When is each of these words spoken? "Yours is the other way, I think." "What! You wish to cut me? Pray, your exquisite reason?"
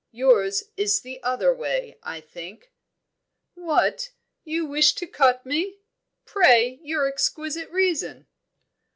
"Yours 0.09 0.63
is 0.77 1.01
the 1.01 1.21
other 1.21 1.53
way, 1.53 1.99
I 2.01 2.21
think." 2.21 2.73
"What! 3.53 4.09
You 4.43 4.65
wish 4.65 4.95
to 4.95 5.05
cut 5.05 5.45
me? 5.45 5.77
Pray, 6.25 6.79
your 6.81 7.07
exquisite 7.07 7.69
reason?" 7.69 8.25